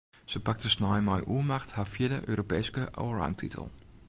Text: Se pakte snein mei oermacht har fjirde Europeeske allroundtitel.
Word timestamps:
Se 0.31 0.39
pakte 0.47 0.69
snein 0.73 1.03
mei 1.09 1.19
oermacht 1.35 1.75
har 1.79 1.87
fjirde 1.93 2.21
Europeeske 2.33 2.87
allroundtitel. 3.05 3.71